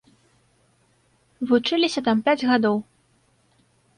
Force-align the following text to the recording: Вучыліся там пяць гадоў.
Вучыліся 1.51 2.03
там 2.07 2.17
пяць 2.29 2.45
гадоў. 2.53 2.77